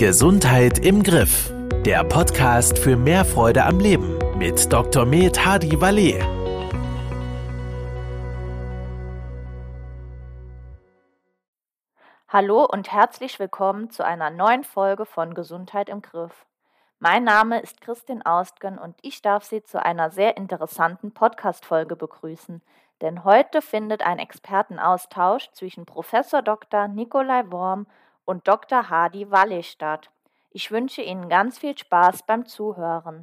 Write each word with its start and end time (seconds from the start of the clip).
Gesundheit 0.00 0.78
im 0.78 1.02
Griff. 1.02 1.52
Der 1.84 2.02
Podcast 2.04 2.78
für 2.78 2.96
mehr 2.96 3.22
Freude 3.22 3.66
am 3.66 3.78
Leben 3.78 4.18
mit 4.38 4.72
Dr. 4.72 5.04
Med 5.04 5.44
Hadi 5.44 5.78
Valet. 5.78 6.24
Hallo 12.28 12.64
und 12.64 12.90
herzlich 12.90 13.38
willkommen 13.38 13.90
zu 13.90 14.02
einer 14.02 14.30
neuen 14.30 14.64
Folge 14.64 15.04
von 15.04 15.34
Gesundheit 15.34 15.90
im 15.90 16.00
Griff. 16.00 16.46
Mein 16.98 17.24
Name 17.24 17.60
ist 17.60 17.82
Christin 17.82 18.24
Austgen 18.24 18.78
und 18.78 18.96
ich 19.02 19.20
darf 19.20 19.44
Sie 19.44 19.62
zu 19.62 19.84
einer 19.84 20.10
sehr 20.10 20.38
interessanten 20.38 21.12
Podcast-Folge 21.12 21.94
begrüßen, 21.94 22.62
denn 23.02 23.24
heute 23.24 23.60
findet 23.60 24.00
ein 24.00 24.18
Expertenaustausch 24.18 25.50
zwischen 25.52 25.84
Professor 25.84 26.40
Dr. 26.40 26.88
Nikolai 26.88 27.42
Worm 27.50 27.86
und 28.24 28.46
Dr. 28.46 28.90
Hadi 28.90 29.30
Walle 29.30 29.62
statt. 29.62 30.10
Ich 30.52 30.70
wünsche 30.70 31.02
Ihnen 31.02 31.28
ganz 31.28 31.58
viel 31.58 31.76
Spaß 31.76 32.20
beim 32.26 32.46
Zuhören. 32.46 33.22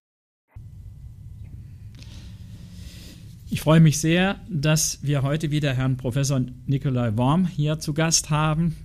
Ich 3.49 3.62
freue 3.62 3.80
mich 3.80 3.99
sehr, 3.99 4.39
dass 4.49 4.99
wir 5.03 5.23
heute 5.23 5.52
wieder 5.52 5.73
Herrn 5.73 5.98
Professor 5.98 6.41
Nikolai 6.66 7.16
Worm 7.16 7.45
hier 7.45 7.80
zu 7.80 7.94
Gast 7.94 8.30
haben. 8.30 8.75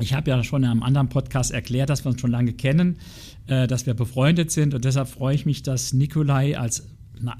Ich 0.00 0.14
habe 0.14 0.30
ja 0.30 0.44
schon 0.44 0.62
in 0.62 0.70
einem 0.70 0.82
anderen 0.84 1.08
Podcast 1.08 1.50
erklärt, 1.50 1.90
dass 1.90 2.04
wir 2.04 2.12
uns 2.12 2.20
schon 2.20 2.30
lange 2.30 2.52
kennen, 2.52 3.00
äh, 3.48 3.66
dass 3.66 3.86
wir 3.86 3.94
befreundet 3.94 4.52
sind 4.52 4.74
und 4.74 4.84
deshalb 4.84 5.08
freue 5.08 5.34
ich 5.34 5.46
mich, 5.46 5.62
dass 5.64 5.92
Nikolai 5.92 6.56
als 6.56 6.86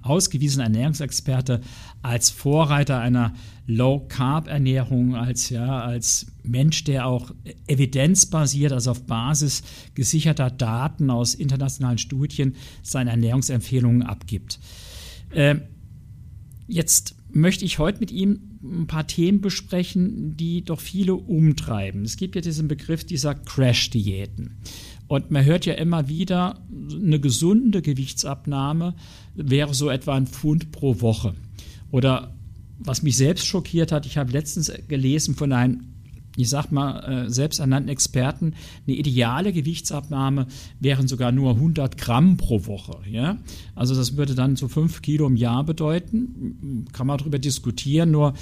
ausgewiesener 0.02 0.64
Ernährungsexperte, 0.64 1.60
als 2.02 2.30
Vorreiter 2.30 2.98
einer 2.98 3.34
Low-Carb-Ernährung, 3.66 5.14
als, 5.14 5.50
ja, 5.50 5.80
als 5.80 6.26
Mensch, 6.42 6.84
der 6.84 7.06
auch 7.06 7.32
evidenzbasiert, 7.66 8.72
also 8.72 8.92
auf 8.92 9.04
Basis 9.06 9.62
gesicherter 9.94 10.50
Daten 10.50 11.10
aus 11.10 11.34
internationalen 11.34 11.98
Studien 11.98 12.54
seine 12.82 13.10
Ernährungsempfehlungen 13.10 14.02
abgibt. 14.02 14.58
Äh, 15.30 15.56
jetzt 16.66 17.14
möchte 17.30 17.64
ich 17.64 17.78
heute 17.78 18.00
mit 18.00 18.10
ihm 18.10 18.40
ein 18.62 18.86
paar 18.86 19.06
Themen 19.06 19.40
besprechen, 19.40 20.36
die 20.36 20.64
doch 20.64 20.80
viele 20.80 21.14
umtreiben. 21.14 22.02
Es 22.02 22.16
gibt 22.16 22.34
ja 22.34 22.40
diesen 22.40 22.68
Begriff 22.68 23.04
dieser 23.04 23.34
Crash-Diäten. 23.34 24.56
Und 25.08 25.30
man 25.30 25.44
hört 25.44 25.64
ja 25.64 25.74
immer 25.74 26.08
wieder, 26.08 26.60
eine 26.70 27.18
gesunde 27.18 27.80
Gewichtsabnahme 27.80 28.94
wäre 29.34 29.74
so 29.74 29.88
etwa 29.88 30.14
ein 30.14 30.26
Pfund 30.26 30.70
pro 30.70 31.00
Woche. 31.00 31.34
Oder 31.90 32.34
was 32.78 33.02
mich 33.02 33.16
selbst 33.16 33.46
schockiert 33.46 33.90
hat, 33.90 34.06
ich 34.06 34.18
habe 34.18 34.30
letztens 34.30 34.70
gelesen 34.86 35.34
von 35.34 35.52
einem, 35.52 35.80
ich 36.36 36.50
sag 36.50 36.70
mal, 36.70 37.00
äh, 37.00 37.30
selbsternannten 37.30 37.90
Experten, 37.90 38.52
eine 38.86 38.96
ideale 38.96 39.52
Gewichtsabnahme 39.52 40.46
wären 40.78 41.08
sogar 41.08 41.32
nur 41.32 41.54
100 41.54 41.96
Gramm 41.96 42.36
pro 42.36 42.66
Woche. 42.66 42.98
Ja? 43.10 43.38
Also 43.74 43.94
das 43.94 44.16
würde 44.16 44.34
dann 44.34 44.56
so 44.56 44.68
5 44.68 45.00
Kilo 45.00 45.26
im 45.26 45.36
Jahr 45.36 45.64
bedeuten. 45.64 46.86
Kann 46.92 47.06
man 47.06 47.18
darüber 47.18 47.38
diskutieren, 47.38 48.10
nur 48.10 48.34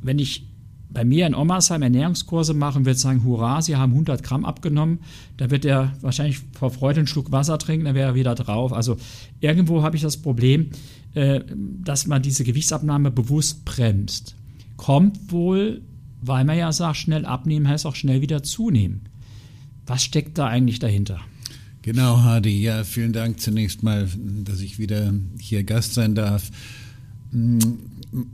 wenn 0.00 0.20
ich 0.20 0.46
bei 0.92 1.04
mir 1.04 1.26
in 1.26 1.34
Omersheim 1.34 1.82
Ernährungskurse 1.82 2.54
machen, 2.54 2.84
wird 2.84 2.98
sagen, 2.98 3.24
hurra, 3.24 3.62
Sie 3.62 3.76
haben 3.76 3.92
100 3.92 4.22
Gramm 4.22 4.44
abgenommen. 4.44 5.00
Da 5.36 5.50
wird 5.50 5.64
er 5.64 5.92
wahrscheinlich 6.00 6.40
vor 6.52 6.70
Freude 6.70 7.00
einen 7.00 7.06
Schluck 7.06 7.32
Wasser 7.32 7.58
trinken, 7.58 7.86
dann 7.86 7.94
wäre 7.94 8.10
er 8.10 8.14
wieder 8.14 8.34
drauf. 8.34 8.72
Also 8.72 8.96
irgendwo 9.40 9.82
habe 9.82 9.96
ich 9.96 10.02
das 10.02 10.16
Problem, 10.16 10.70
äh, 11.14 11.40
dass 11.82 12.06
man 12.06 12.22
diese 12.22 12.44
Gewichtsabnahme 12.44 13.10
bewusst 13.10 13.64
bremst. 13.64 14.34
Kommt 14.76 15.32
wohl, 15.32 15.82
weil 16.20 16.44
man 16.44 16.58
ja 16.58 16.72
sagt, 16.72 16.96
schnell 16.96 17.26
abnehmen 17.26 17.68
heißt 17.68 17.86
auch 17.86 17.96
schnell 17.96 18.20
wieder 18.20 18.42
zunehmen. 18.42 19.02
Was 19.86 20.04
steckt 20.04 20.38
da 20.38 20.46
eigentlich 20.46 20.78
dahinter? 20.78 21.20
Genau, 21.82 22.18
Hardy. 22.18 22.62
Ja, 22.62 22.84
vielen 22.84 23.12
Dank 23.12 23.40
zunächst 23.40 23.82
mal, 23.82 24.08
dass 24.44 24.60
ich 24.60 24.78
wieder 24.78 25.12
hier 25.40 25.64
Gast 25.64 25.94
sein 25.94 26.14
darf. 26.14 26.50
Hm, 27.32 27.58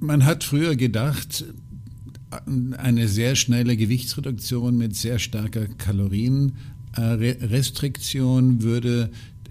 man 0.00 0.24
hat 0.24 0.44
früher 0.44 0.76
gedacht, 0.76 1.44
eine 2.76 3.08
sehr 3.08 3.36
schnelle 3.36 3.76
Gewichtsreduktion 3.76 4.76
mit 4.76 4.96
sehr 4.96 5.18
starker 5.18 5.66
Kalorienrestriktion 5.66 8.62
würde 8.62 9.10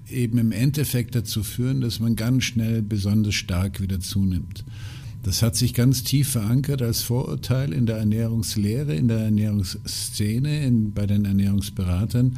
eben 0.10 0.38
im 0.38 0.52
Endeffekt 0.52 1.16
dazu 1.16 1.44
führen, 1.44 1.82
dass 1.82 2.00
man 2.00 2.16
ganz 2.16 2.46
schnell 2.46 2.82
besonders 2.82 3.36
stark 3.36 3.82
wieder 3.82 4.00
zunimmt. 4.00 4.64
Das 5.24 5.42
hat 5.42 5.56
sich 5.56 5.74
ganz 5.74 6.04
tief 6.04 6.30
verankert 6.30 6.82
als 6.82 7.02
Vorurteil 7.02 7.74
in 7.74 7.86
der 7.86 7.98
Ernährungslehre, 7.98 8.96
in 8.96 9.10
der 9.10 9.20
Ernährungsszene, 9.20 10.66
in, 10.66 10.94
bei 10.94 11.06
den 11.06 11.26
Ernährungsberatern 11.26 12.38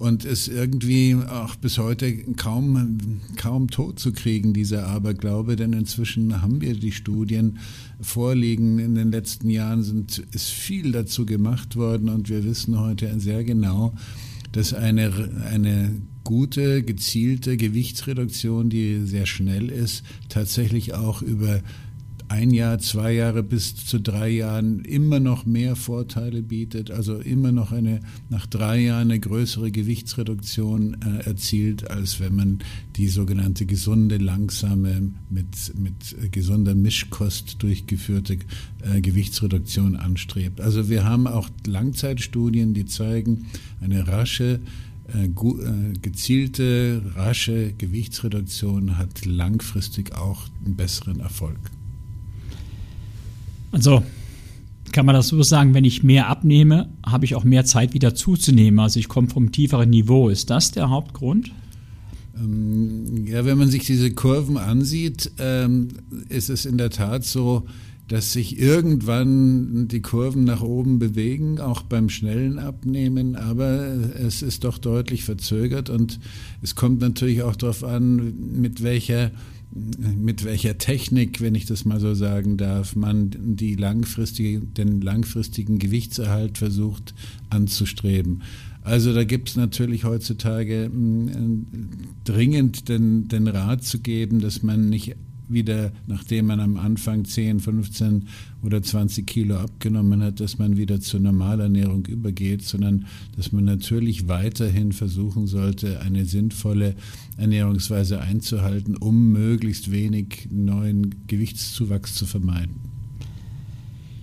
und 0.00 0.24
ist 0.24 0.48
irgendwie 0.48 1.14
auch 1.14 1.56
bis 1.56 1.76
heute 1.76 2.16
kaum, 2.34 3.20
kaum 3.36 3.68
tot 3.68 3.98
zu 3.98 4.12
kriegen, 4.12 4.54
dieser 4.54 4.86
Aberglaube, 4.86 5.56
denn 5.56 5.74
inzwischen 5.74 6.40
haben 6.40 6.62
wir 6.62 6.74
die 6.74 6.92
Studien 6.92 7.58
vorliegen. 8.00 8.78
In 8.78 8.94
den 8.94 9.12
letzten 9.12 9.50
Jahren 9.50 9.82
sind, 9.82 10.18
ist 10.32 10.48
viel 10.48 10.92
dazu 10.92 11.26
gemacht 11.26 11.76
worden 11.76 12.08
und 12.08 12.30
wir 12.30 12.44
wissen 12.44 12.80
heute 12.80 13.20
sehr 13.20 13.44
genau, 13.44 13.94
dass 14.52 14.72
eine, 14.72 15.12
eine 15.50 16.00
gute, 16.24 16.82
gezielte 16.82 17.58
Gewichtsreduktion, 17.58 18.70
die 18.70 19.02
sehr 19.04 19.26
schnell 19.26 19.68
ist, 19.68 20.02
tatsächlich 20.30 20.94
auch 20.94 21.20
über 21.20 21.60
ein 22.30 22.52
Jahr, 22.52 22.78
zwei 22.78 23.12
Jahre 23.12 23.42
bis 23.42 23.74
zu 23.74 24.00
drei 24.00 24.28
Jahren 24.28 24.84
immer 24.84 25.18
noch 25.18 25.46
mehr 25.46 25.74
Vorteile 25.74 26.42
bietet, 26.42 26.92
also 26.92 27.18
immer 27.18 27.50
noch 27.50 27.72
eine 27.72 28.00
nach 28.28 28.46
drei 28.46 28.78
Jahren 28.80 29.10
eine 29.10 29.18
größere 29.18 29.72
Gewichtsreduktion 29.72 30.96
äh, 31.02 31.26
erzielt, 31.26 31.90
als 31.90 32.20
wenn 32.20 32.36
man 32.36 32.58
die 32.94 33.08
sogenannte 33.08 33.66
gesunde, 33.66 34.18
langsame, 34.18 35.10
mit, 35.28 35.74
mit 35.76 36.32
gesunder 36.32 36.76
Mischkost 36.76 37.60
durchgeführte 37.64 38.38
äh, 38.82 39.00
Gewichtsreduktion 39.00 39.96
anstrebt. 39.96 40.60
Also 40.60 40.88
wir 40.88 41.04
haben 41.04 41.26
auch 41.26 41.48
Langzeitstudien, 41.66 42.74
die 42.74 42.86
zeigen, 42.86 43.46
eine 43.80 44.06
rasche 44.06 44.60
äh, 45.12 45.24
äh, 45.24 45.98
gezielte, 46.00 47.02
rasche 47.16 47.72
Gewichtsreduktion 47.72 48.98
hat 48.98 49.24
langfristig 49.24 50.14
auch 50.14 50.44
einen 50.64 50.76
besseren 50.76 51.18
Erfolg. 51.18 51.58
Also 53.72 54.02
kann 54.92 55.06
man 55.06 55.14
das 55.14 55.28
so 55.28 55.42
sagen, 55.42 55.74
wenn 55.74 55.84
ich 55.84 56.02
mehr 56.02 56.28
abnehme, 56.28 56.88
habe 57.06 57.24
ich 57.24 57.34
auch 57.34 57.44
mehr 57.44 57.64
Zeit 57.64 57.94
wieder 57.94 58.14
zuzunehmen. 58.14 58.80
Also 58.80 58.98
ich 58.98 59.08
komme 59.08 59.28
vom 59.28 59.52
tieferen 59.52 59.90
Niveau. 59.90 60.28
Ist 60.28 60.50
das 60.50 60.72
der 60.72 60.90
Hauptgrund? 60.90 61.52
Ähm, 62.36 63.26
ja, 63.26 63.44
wenn 63.44 63.58
man 63.58 63.70
sich 63.70 63.84
diese 63.84 64.10
Kurven 64.10 64.56
ansieht, 64.56 65.30
ähm, 65.38 65.88
ist 66.28 66.50
es 66.50 66.64
in 66.64 66.78
der 66.78 66.90
Tat 66.90 67.24
so, 67.24 67.64
dass 68.08 68.32
sich 68.32 68.58
irgendwann 68.58 69.86
die 69.86 70.02
Kurven 70.02 70.42
nach 70.42 70.62
oben 70.62 70.98
bewegen, 70.98 71.60
auch 71.60 71.82
beim 71.82 72.08
schnellen 72.08 72.58
Abnehmen, 72.58 73.36
aber 73.36 73.94
es 74.18 74.42
ist 74.42 74.64
doch 74.64 74.78
deutlich 74.78 75.22
verzögert 75.22 75.90
und 75.90 76.18
es 76.60 76.74
kommt 76.74 77.00
natürlich 77.00 77.44
auch 77.44 77.54
darauf 77.54 77.84
an, 77.84 78.34
mit 78.60 78.82
welcher 78.82 79.30
mit 79.72 80.44
welcher 80.44 80.78
Technik, 80.78 81.40
wenn 81.40 81.54
ich 81.54 81.64
das 81.64 81.84
mal 81.84 82.00
so 82.00 82.14
sagen 82.14 82.56
darf, 82.56 82.96
man 82.96 83.30
die 83.56 83.76
langfristige, 83.76 84.60
den 84.60 85.00
langfristigen 85.00 85.78
Gewichtserhalt 85.78 86.58
versucht 86.58 87.14
anzustreben. 87.50 88.42
Also 88.82 89.14
da 89.14 89.24
gibt 89.24 89.50
es 89.50 89.56
natürlich 89.56 90.04
heutzutage 90.04 90.88
mm, 90.88 91.88
dringend 92.24 92.88
den, 92.88 93.28
den 93.28 93.46
Rat 93.46 93.84
zu 93.84 94.00
geben, 94.00 94.40
dass 94.40 94.62
man 94.62 94.88
nicht 94.88 95.14
wieder, 95.52 95.92
nachdem 96.06 96.46
man 96.46 96.60
am 96.60 96.76
Anfang 96.76 97.24
10, 97.24 97.60
15 97.60 98.28
oder 98.62 98.82
20 98.82 99.26
Kilo 99.26 99.56
abgenommen 99.56 100.22
hat, 100.22 100.40
dass 100.40 100.58
man 100.58 100.76
wieder 100.76 101.00
zur 101.00 101.20
Normalernährung 101.20 102.06
übergeht, 102.06 102.62
sondern 102.62 103.06
dass 103.36 103.52
man 103.52 103.64
natürlich 103.64 104.28
weiterhin 104.28 104.92
versuchen 104.92 105.46
sollte, 105.46 106.00
eine 106.00 106.24
sinnvolle 106.24 106.94
Ernährungsweise 107.36 108.20
einzuhalten, 108.20 108.96
um 108.96 109.32
möglichst 109.32 109.90
wenig 109.90 110.48
neuen 110.50 111.26
Gewichtszuwachs 111.26 112.14
zu 112.14 112.26
vermeiden. 112.26 112.76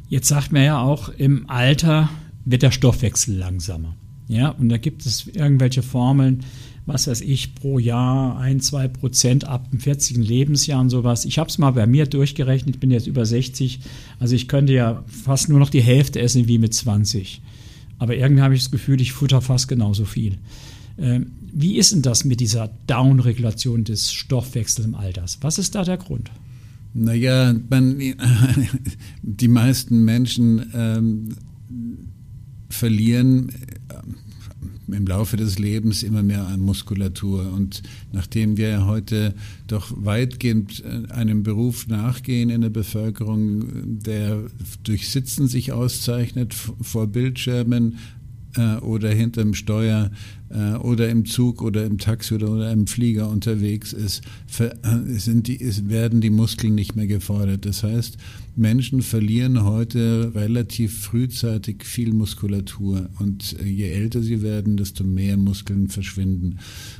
Jetzt 0.09 0.30
sagt 0.30 0.51
man 0.51 0.63
ja 0.63 0.80
auch, 0.80 1.09
im 1.09 1.50
Alter 1.50 2.09
wird 2.45 2.63
der 2.63 2.71
Stoffwechsel 2.71 3.35
langsamer. 3.35 3.95
Ja, 4.30 4.50
und 4.50 4.69
da 4.69 4.77
gibt 4.77 5.06
es 5.06 5.27
irgendwelche 5.27 5.83
Formeln, 5.83 6.44
was 6.87 7.05
weiß 7.05 7.21
ich, 7.21 7.53
pro 7.53 7.79
Jahr 7.79 8.39
ein, 8.39 8.61
zwei 8.61 8.87
Prozent 8.87 9.45
ab 9.45 9.69
dem 9.69 9.79
40. 9.79 10.17
Lebensjahr 10.17 10.79
und 10.79 10.89
sowas. 10.89 11.25
Ich 11.25 11.37
habe 11.37 11.49
es 11.49 11.57
mal 11.57 11.71
bei 11.71 11.85
mir 11.85 12.05
durchgerechnet, 12.05 12.75
ich 12.75 12.79
bin 12.79 12.91
jetzt 12.91 13.07
über 13.07 13.25
60, 13.25 13.81
also 14.19 14.33
ich 14.33 14.47
könnte 14.47 14.73
ja 14.73 15.03
fast 15.05 15.49
nur 15.49 15.59
noch 15.59 15.69
die 15.69 15.81
Hälfte 15.81 16.21
essen 16.21 16.47
wie 16.47 16.57
mit 16.57 16.73
20. 16.73 17.41
Aber 17.99 18.15
irgendwie 18.15 18.41
habe 18.41 18.55
ich 18.55 18.61
das 18.61 18.71
Gefühl, 18.71 19.01
ich 19.01 19.11
futter 19.11 19.41
fast 19.41 19.67
genauso 19.67 20.05
viel. 20.05 20.37
Ähm, 20.97 21.33
wie 21.53 21.75
ist 21.75 21.91
denn 21.91 22.03
das 22.03 22.23
mit 22.23 22.39
dieser 22.39 22.69
Downregulation 22.87 23.83
des 23.83 24.13
Stoffwechsels 24.13 24.87
im 24.87 24.95
Alters? 24.95 25.39
Was 25.41 25.59
ist 25.59 25.75
da 25.75 25.83
der 25.83 25.97
Grund? 25.97 26.31
Naja, 26.93 27.53
man, 27.69 27.99
die 29.21 29.47
meisten 29.49 30.05
Menschen 30.05 30.71
ähm, 30.73 31.29
verlieren 32.69 33.51
im 34.87 35.05
Laufe 35.05 35.37
des 35.37 35.59
Lebens 35.59 36.03
immer 36.03 36.23
mehr 36.23 36.47
an 36.47 36.59
Muskulatur. 36.59 37.51
Und 37.53 37.83
nachdem 38.11 38.57
wir 38.57 38.85
heute 38.85 39.33
doch 39.67 39.91
weitgehend 39.95 40.83
äh, 40.83 41.11
einem 41.11 41.43
Beruf 41.43 41.87
nachgehen 41.87 42.49
in 42.49 42.61
der 42.61 42.69
Bevölkerung, 42.69 43.99
der 44.01 44.43
durch 44.83 45.09
Sitzen 45.09 45.47
sich 45.47 45.71
auszeichnet, 45.71 46.53
vor 46.81 47.07
Bildschirmen, 47.07 47.97
äh, 48.57 48.77
oder 48.77 49.09
hinterm 49.09 49.54
Steuer 49.54 50.12
äh, 50.50 50.74
oder 50.74 51.09
im 51.09 51.25
Zug 51.25 51.62
oder 51.62 51.86
im 51.86 51.98
Taxi 51.98 52.36
oder, 52.36 52.51
oder 52.51 52.71
im 52.71 52.88
Flieger 52.88 53.30
unterwegs 53.30 53.94
ist, 53.94 54.21
äh, 54.59 54.69
sind 55.18 55.48
die, 55.48 55.59
werden 55.89 56.21
die 56.21 56.30
Muskeln 56.30 56.75
nicht 56.75 56.95
mehr 56.95 57.07
gefordert. 57.07 57.65
Das 57.65 57.83
heißt, 57.83 58.18
Menschen 58.56 59.01
verlieren 59.01 59.63
heute 59.63 60.31
relativ 60.33 60.98
frühzeitig 60.98 61.83
viel 61.86 62.13
Muskulatur 62.13 63.09
und 63.19 63.56
je 63.63 63.89
älter 63.89 64.24
sie 64.24 64.42
werden, 64.42 64.77
desto 64.77 65.04
mehr 65.04 65.38
Muskeln 65.38 65.89
verschwinden. 65.89 66.57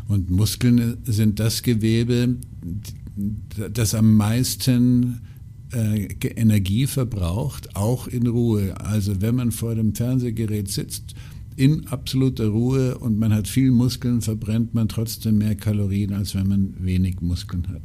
Und 0.08 0.30
Muskeln 0.30 0.98
sind 1.06 1.40
das 1.40 1.64
Gewebe, 1.64 2.36
das 3.74 3.96
am 3.96 4.16
meisten 4.16 5.22
äh, 5.74 6.08
Energie 6.36 6.88
verbraucht, 6.88 7.76
auch 7.76 8.08
in 8.08 8.28
Ruhe. 8.28 8.80
Also 8.80 9.22
wenn 9.22 9.36
man 9.36 9.52
vor 9.52 9.76
dem 9.76 9.96
Fernsehgerät 9.96 10.70
sitzt, 10.70 11.16
in 11.58 11.88
absoluter 11.88 12.48
Ruhe 12.48 12.98
und 13.00 13.18
man 13.18 13.34
hat 13.34 13.48
viel 13.48 13.72
Muskeln, 13.72 14.22
verbrennt 14.22 14.76
man 14.76 14.88
trotzdem 14.88 15.40
mehr 15.40 15.56
Kalorien, 15.56 16.14
als 16.14 16.36
wenn 16.36 16.48
man 16.48 16.76
wenig 16.80 17.20
Muskeln 17.22 17.68
hat. 17.68 17.82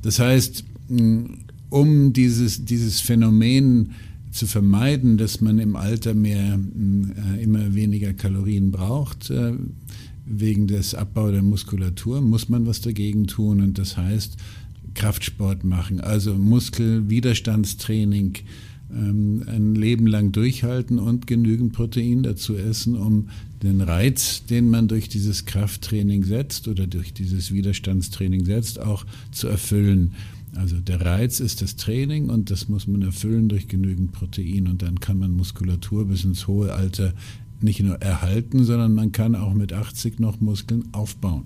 Das 0.00 0.18
heißt, 0.18 0.64
mm, 0.88 1.24
um 1.68 2.14
dieses, 2.14 2.64
dieses 2.64 3.00
Phänomen 3.00 3.90
zu 4.30 4.46
vermeiden, 4.46 5.18
dass 5.18 5.42
man 5.42 5.58
im 5.58 5.76
Alter 5.76 6.14
mehr, 6.14 6.56
mm, 6.56 7.12
äh, 7.36 7.42
immer 7.42 7.74
weniger 7.74 8.14
Kalorien 8.14 8.70
braucht, 8.70 9.28
äh, 9.28 9.52
wegen 10.24 10.66
des 10.66 10.94
Abbaus 10.94 11.32
der 11.32 11.42
Muskulatur, 11.42 12.22
muss 12.22 12.48
man 12.48 12.66
was 12.66 12.80
dagegen 12.80 13.26
tun. 13.26 13.60
Und 13.60 13.76
das 13.78 13.98
heißt, 13.98 14.38
Kraftsport 14.94 15.62
machen, 15.62 16.00
also 16.00 16.38
Muskelwiderstandstraining, 16.38 18.32
ein 18.92 19.74
Leben 19.74 20.06
lang 20.06 20.32
durchhalten 20.32 20.98
und 20.98 21.26
genügend 21.26 21.72
Protein 21.72 22.22
dazu 22.22 22.56
essen, 22.56 22.96
um 22.96 23.28
den 23.62 23.80
Reiz, 23.80 24.44
den 24.46 24.68
man 24.68 24.88
durch 24.88 25.08
dieses 25.08 25.44
Krafttraining 25.44 26.24
setzt 26.24 26.66
oder 26.66 26.86
durch 26.86 27.12
dieses 27.12 27.52
Widerstandstraining 27.52 28.44
setzt, 28.44 28.80
auch 28.80 29.04
zu 29.30 29.48
erfüllen. 29.48 30.12
Also 30.56 30.80
der 30.80 31.00
Reiz 31.00 31.38
ist 31.38 31.62
das 31.62 31.76
Training 31.76 32.28
und 32.28 32.50
das 32.50 32.68
muss 32.68 32.86
man 32.88 33.02
erfüllen 33.02 33.48
durch 33.48 33.68
genügend 33.68 34.12
Protein 34.12 34.66
und 34.66 34.82
dann 34.82 34.98
kann 34.98 35.18
man 35.18 35.30
Muskulatur 35.32 36.06
bis 36.06 36.24
ins 36.24 36.48
hohe 36.48 36.72
Alter 36.72 37.12
nicht 37.60 37.80
nur 37.80 37.96
erhalten, 37.96 38.64
sondern 38.64 38.94
man 38.94 39.12
kann 39.12 39.36
auch 39.36 39.54
mit 39.54 39.72
80 39.72 40.18
noch 40.18 40.40
Muskeln 40.40 40.88
aufbauen. 40.92 41.44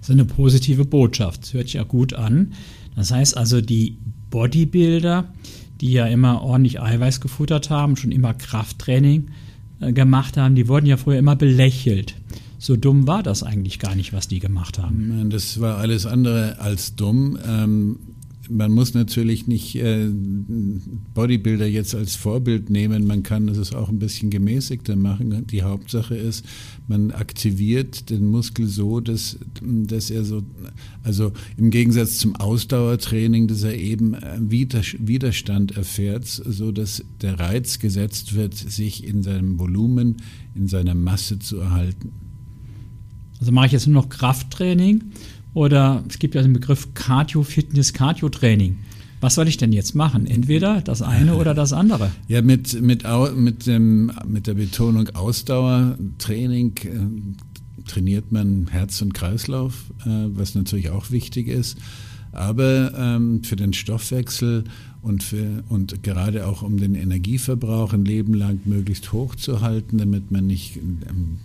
Das 0.00 0.08
ist 0.08 0.14
eine 0.14 0.24
positive 0.24 0.84
Botschaft. 0.84 1.42
Das 1.44 1.54
hört 1.54 1.66
sich 1.66 1.74
ja 1.74 1.84
gut 1.84 2.12
an. 2.12 2.52
Das 2.96 3.10
heißt 3.12 3.36
also, 3.36 3.60
die 3.60 3.96
Bodybuilder, 4.30 5.32
die 5.82 5.92
ja 5.92 6.06
immer 6.06 6.42
ordentlich 6.42 6.80
Eiweiß 6.80 7.20
gefuttert 7.20 7.68
haben, 7.68 7.96
schon 7.96 8.12
immer 8.12 8.32
Krafttraining 8.32 9.26
äh, 9.80 9.92
gemacht 9.92 10.36
haben, 10.36 10.54
die 10.54 10.68
wurden 10.68 10.86
ja 10.86 10.96
früher 10.96 11.18
immer 11.18 11.36
belächelt. 11.36 12.14
So 12.58 12.76
dumm 12.76 13.08
war 13.08 13.24
das 13.24 13.42
eigentlich 13.42 13.80
gar 13.80 13.96
nicht, 13.96 14.12
was 14.12 14.28
die 14.28 14.38
gemacht 14.38 14.78
haben. 14.78 15.28
Das 15.30 15.60
war 15.60 15.78
alles 15.78 16.06
andere 16.06 16.60
als 16.60 16.94
dumm. 16.94 17.36
Ähm, 17.44 17.98
man 18.48 18.72
muss 18.72 18.94
natürlich 18.94 19.46
nicht 19.46 19.76
äh, 19.76 20.08
Bodybuilder 21.14 21.66
jetzt 21.66 21.94
als 21.94 22.16
Vorbild 22.16 22.70
nehmen. 22.70 23.06
Man 23.06 23.22
kann 23.22 23.48
es 23.48 23.72
auch 23.72 23.88
ein 23.88 23.98
bisschen 23.98 24.30
gemäßigter 24.30 24.96
machen. 24.96 25.46
Die 25.46 25.62
Hauptsache 25.62 26.16
ist, 26.16 26.44
man 26.88 27.12
aktiviert 27.12 28.10
den 28.10 28.26
Muskel 28.26 28.66
so, 28.66 29.00
dass, 29.00 29.38
dass 29.62 30.10
er 30.10 30.24
so, 30.24 30.42
also 31.02 31.32
im 31.56 31.70
Gegensatz 31.70 32.18
zum 32.18 32.34
Ausdauertraining, 32.36 33.46
dass 33.46 33.62
er 33.62 33.76
eben 33.76 34.16
Widerstand 34.40 35.76
erfährt, 35.76 36.26
so 36.26 36.72
dass 36.72 37.04
der 37.20 37.38
Reiz 37.38 37.78
gesetzt 37.78 38.34
wird, 38.34 38.54
sich 38.54 39.06
in 39.06 39.22
seinem 39.22 39.58
Volumen, 39.58 40.16
in 40.54 40.66
seiner 40.66 40.94
Masse 40.94 41.38
zu 41.38 41.58
erhalten. 41.58 42.12
Also 43.38 43.52
mache 43.52 43.66
ich 43.66 43.72
jetzt 43.72 43.86
nur 43.86 44.02
noch 44.02 44.08
Krafttraining 44.08 45.02
oder 45.54 46.02
es 46.08 46.18
gibt 46.18 46.34
ja 46.34 46.42
den 46.42 46.52
Begriff 46.52 46.94
Cardio-Fitness, 46.94 47.92
Cardio-Training. 47.92 48.78
Was 49.20 49.36
soll 49.36 49.46
ich 49.46 49.56
denn 49.56 49.72
jetzt 49.72 49.94
machen? 49.94 50.26
Entweder 50.26 50.80
das 50.80 51.00
eine 51.00 51.36
oder 51.36 51.54
das 51.54 51.72
andere. 51.72 52.10
Ja, 52.28 52.42
mit, 52.42 52.80
mit, 52.82 53.04
mit, 53.36 53.66
dem, 53.66 54.10
mit 54.26 54.46
der 54.46 54.54
Betonung 54.54 55.10
Ausdauertraining 55.10 56.72
äh, 56.84 57.88
trainiert 57.88 58.32
man 58.32 58.66
Herz 58.68 59.00
und 59.00 59.14
Kreislauf, 59.14 59.92
äh, 60.04 60.08
was 60.34 60.54
natürlich 60.54 60.90
auch 60.90 61.10
wichtig 61.10 61.48
ist. 61.48 61.78
Aber 62.32 62.92
ähm, 62.96 63.44
für 63.44 63.56
den 63.56 63.74
Stoffwechsel 63.74 64.64
und, 65.02 65.22
für, 65.22 65.62
und 65.68 66.02
gerade 66.02 66.46
auch 66.46 66.62
um 66.62 66.78
den 66.78 66.94
Energieverbrauch 66.94 67.92
ein 67.92 68.04
Leben 68.04 68.34
lang 68.34 68.60
möglichst 68.64 69.12
hoch 69.12 69.34
zu 69.34 69.60
halten, 69.60 69.98
damit 69.98 70.30
man 70.30 70.46
nicht 70.46 70.76
ähm, 70.76 71.38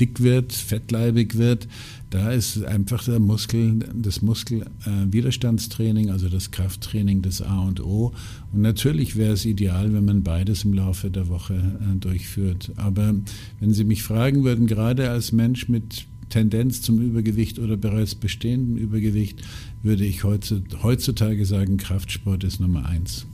dick 0.00 0.22
wird, 0.22 0.52
fettleibig 0.52 1.36
wird, 1.38 1.68
da 2.10 2.30
ist 2.30 2.64
einfach 2.64 3.04
der 3.04 3.18
Muskel, 3.18 3.80
das 3.94 4.22
Muskelwiderstandstraining, 4.22 6.08
äh, 6.08 6.12
also 6.12 6.28
das 6.28 6.50
Krafttraining 6.50 7.22
das 7.22 7.42
A 7.42 7.60
und 7.60 7.80
O. 7.80 8.12
Und 8.52 8.62
natürlich 8.62 9.16
wäre 9.16 9.32
es 9.32 9.44
ideal, 9.44 9.92
wenn 9.92 10.04
man 10.04 10.22
beides 10.22 10.64
im 10.64 10.72
Laufe 10.72 11.10
der 11.10 11.28
Woche 11.28 11.54
äh, 11.54 11.98
durchführt. 11.98 12.72
Aber 12.76 13.14
wenn 13.60 13.72
Sie 13.72 13.84
mich 13.84 14.02
fragen 14.02 14.44
würden, 14.44 14.66
gerade 14.66 15.10
als 15.10 15.32
Mensch 15.32 15.68
mit 15.68 16.06
Tendenz 16.28 16.82
zum 16.82 17.00
Übergewicht 17.00 17.58
oder 17.58 17.76
bereits 17.76 18.14
bestehendem 18.14 18.76
Übergewicht, 18.76 19.42
würde 19.82 20.04
ich 20.04 20.24
heutzutage 20.24 21.44
sagen, 21.44 21.76
Kraftsport 21.76 22.44
ist 22.44 22.60
Nummer 22.60 22.86
eins. 22.86 23.26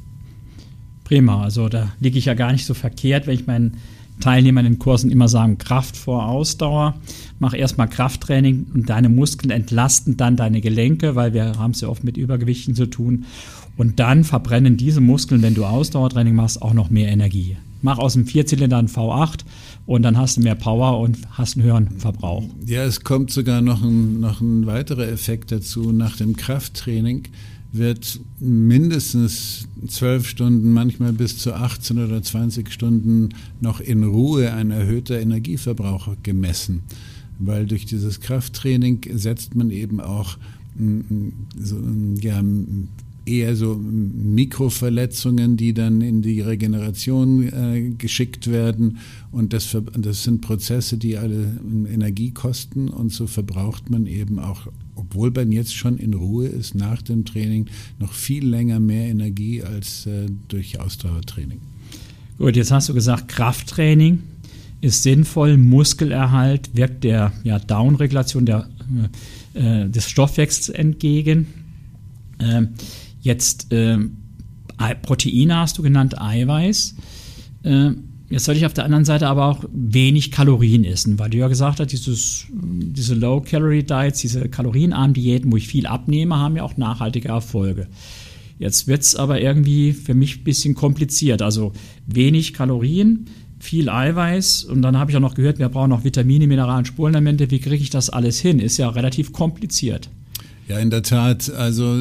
Prima, 1.05 1.43
also 1.43 1.69
da 1.69 1.93
liege 2.01 2.19
ich 2.19 2.27
ja 2.27 2.35
gar 2.35 2.53
nicht 2.53 2.65
so 2.65 2.75
verkehrt, 2.75 3.27
wenn 3.27 3.35
ich 3.35 3.47
meinen 3.47 3.77
Teilnehmern 4.23 4.65
in 4.65 4.75
den 4.75 4.79
Kursen 4.79 5.11
immer 5.11 5.29
sagen, 5.29 5.59
Kraft 5.59 5.97
vor 5.97 6.27
Ausdauer. 6.27 6.95
Mach 7.39 7.55
erstmal 7.55 7.89
Krafttraining 7.89 8.67
und 8.73 8.89
deine 8.89 9.09
Muskeln 9.09 9.51
entlasten 9.51 10.17
dann 10.17 10.37
deine 10.37 10.61
Gelenke, 10.61 11.15
weil 11.15 11.35
wir 11.35 11.59
haben 11.59 11.73
es 11.73 11.81
ja 11.81 11.89
oft 11.89 12.05
mit 12.05 12.17
Übergewichten 12.17 12.75
zu 12.75 12.87
tun. 12.87 13.25
Und 13.77 13.99
dann 14.01 14.25
verbrennen 14.25 14.77
diese 14.77 15.01
Muskeln, 15.01 15.43
wenn 15.43 15.55
du 15.55 15.65
Ausdauertraining 15.65 16.35
machst, 16.35 16.63
auch 16.63 16.75
noch 16.75 16.91
mehr 16.91 17.09
Energie. 17.09 17.57
Mach 17.83 17.99
aus 17.99 18.13
dem 18.13 18.27
Vierzylinder 18.27 18.79
ein 18.79 18.87
V8 18.87 19.41
und 19.87 20.03
dann 20.03 20.17
hast 20.17 20.37
du 20.37 20.41
mehr 20.41 20.55
Power 20.55 21.01
und 21.01 21.19
hast 21.33 21.57
einen 21.57 21.67
höheren 21.67 21.99
Verbrauch. 21.99 22.45
Ja, 22.65 22.85
es 22.85 23.03
kommt 23.03 23.33
sogar 23.33 23.61
noch 23.61 23.83
ein, 23.83 24.21
noch 24.21 24.41
ein 24.41 24.67
weiterer 24.67 25.09
Effekt 25.09 25.51
dazu. 25.51 25.91
Nach 25.91 26.17
dem 26.17 26.37
Krafttraining 26.37 27.25
wird 27.73 28.21
mindestens 28.39 29.67
zwölf 29.89 30.29
Stunden, 30.29 30.73
manchmal 30.73 31.13
bis 31.13 31.39
zu 31.39 31.55
18 31.55 31.99
oder 31.99 32.23
20 32.23 32.71
Stunden 32.71 33.31
noch 33.61 33.81
in 33.81 34.05
Ruhe 34.05 34.53
ein 34.53 34.71
erhöhter 34.71 35.19
Energieverbrauch 35.21 36.17
gemessen. 36.23 36.83
Weil 37.39 37.67
durch 37.67 37.87
dieses 37.87 38.21
Krafttraining 38.21 39.01
setzt 39.15 39.55
man 39.55 39.71
eben 39.71 40.01
auch 40.01 40.37
mm, 40.77 41.01
mm, 41.01 42.17
ja, 42.21 42.43
eher 43.25 43.57
so 43.57 43.77
Mikroverletzungen, 43.77 45.57
die 45.57 45.75
dann 45.75 46.01
in 46.01 46.23
die 46.23 46.41
Regeneration 46.41 47.49
äh, 47.49 47.91
geschickt 47.97 48.51
werden. 48.51 48.99
Und 49.31 49.53
das, 49.53 49.77
das 49.97 50.25
sind 50.25 50.41
Prozesse, 50.41 50.99
die 50.99 51.17
alle 51.17 51.61
Energie 51.93 52.31
kosten. 52.31 52.89
Und 52.89 53.13
so 53.13 53.27
verbraucht 53.27 53.91
man 53.91 54.07
eben 54.07 54.39
auch, 54.39 54.67
obwohl 54.97 55.31
man 55.31 55.53
jetzt 55.53 55.75
schon 55.75 55.99
in 55.99 56.15
Ruhe 56.15 56.47
ist, 56.47 56.75
nach 56.75 57.03
dem 57.03 57.25
Training 57.25 57.67
noch 57.99 58.13
viel 58.13 58.47
länger 58.47 58.81
mehr 58.81 59.09
Energie 59.09 59.63
als 59.63 60.07
äh, 60.07 60.27
durch 60.49 60.81
Ausdauertraining. 60.81 61.61
Gut, 62.39 62.57
jetzt 62.57 62.73
hast 62.73 62.89
du 62.89 62.95
gesagt, 62.95 63.29
Krafttraining 63.29 64.21
ist 64.81 65.05
sinnvoll, 65.05 65.57
Muskelerhalt 65.57 66.71
wirkt 66.75 67.05
der 67.05 67.33
ja, 67.45 67.61
Downregulation 67.61 68.47
der, 68.47 68.69
äh, 69.55 69.89
des 69.89 70.11
Stoffwechsels 70.11 70.69
entgegen. 70.71 71.47
Ähm, 72.41 72.71
Jetzt 73.23 73.73
äh, 73.73 73.99
Proteine 75.03 75.57
hast 75.57 75.79
du 75.79 75.83
genannt, 75.83 76.21
Eiweiß. 76.21 76.97
Äh, 77.63 77.91
jetzt 78.29 78.45
soll 78.45 78.57
ich 78.57 78.67
auf 78.67 78.75
der 78.75 78.85
anderen 78.85 79.05
Seite 79.05 79.29
aber 79.29 79.47
auch 79.47 79.65
wenig 79.73 80.33
Kalorien 80.33 80.85
essen, 80.85 81.19
weil 81.19 81.31
du 81.31 81.39
ja 81.39 81.49
gesagt 81.49 81.81
hast, 81.81 81.93
dieses, 81.93 82.47
diese 82.51 83.15
Low-Calorie-Diets, 83.15 84.21
diese 84.21 84.49
kalorienarmen 84.49 85.15
Diäten, 85.15 85.53
wo 85.53 85.57
ich 85.57 85.69
viel 85.69 85.87
abnehme, 85.87 86.37
haben 86.37 86.57
ja 86.57 86.65
auch 86.65 86.77
nachhaltige 86.77 87.29
Erfolge. 87.29 87.87
Jetzt 88.59 88.87
wird 88.87 89.03
es 89.03 89.17
aber 89.17 89.41
irgendwie 89.41 89.93
für 89.93 90.15
mich 90.15 90.39
ein 90.39 90.45
bisschen 90.45 90.75
kompliziert. 90.75 91.43
Also 91.43 91.73
wenig 92.07 92.53
Kalorien, 92.53 93.27
viel 93.59 93.89
Eiweiß 93.89 94.65
und 94.65 94.83
dann 94.83 94.99
habe 94.99 95.11
ich 95.11 95.17
auch 95.17 95.21
noch 95.21 95.35
gehört, 95.35 95.61
wir 95.61 95.69
brauchen 95.69 95.91
noch 95.91 96.05
Vitamine, 96.05 96.49
Mineralien, 96.49 96.85
Spurenelemente. 96.85 97.51
Wie 97.51 97.61
kriege 97.61 97.83
ich 97.83 97.91
das 97.91 98.11
alles 98.11 98.41
hin? 98.41 98.59
Ist 98.59 98.79
ja 98.79 98.89
relativ 98.89 99.33
kompliziert. 99.33 100.11
Ja, 100.69 100.79
in 100.79 100.91
der 100.91 101.03
Tat. 101.03 101.51
Also 101.51 101.97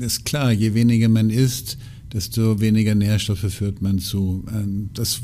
ist 0.00 0.24
klar, 0.24 0.52
je 0.52 0.74
weniger 0.74 1.08
man 1.08 1.30
isst, 1.30 1.78
desto 2.12 2.60
weniger 2.60 2.94
Nährstoffe 2.94 3.52
führt 3.52 3.82
man 3.82 3.98
zu. 3.98 4.44
Ähm, 4.52 4.90
das 4.94 5.22